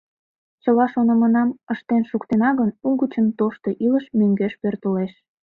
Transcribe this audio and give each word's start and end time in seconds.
Чыла 0.63 0.85
шонымынам 0.93 1.49
ыштен 1.73 2.03
шуктена 2.09 2.49
гын, 2.59 2.69
угычын 2.89 3.27
тошто 3.39 3.67
илыш 3.85 4.05
мӧҥгеш 4.17 4.53
пӧртылеш. 4.61 5.13